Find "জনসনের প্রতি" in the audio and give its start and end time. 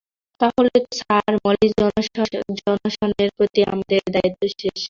2.59-3.59